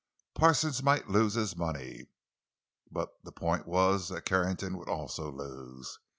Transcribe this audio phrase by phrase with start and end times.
[0.33, 2.07] Parsons might lose his money;
[2.89, 5.99] but the point was that Carrington would also lose.